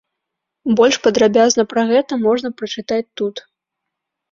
[0.79, 3.35] Больш падрабязна пра гэта можна прачытаць тут.